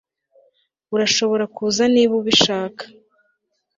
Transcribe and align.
urashobora 0.95 1.45
kuza 1.55 1.83
niba 1.93 2.13
ubishaka 2.21 2.83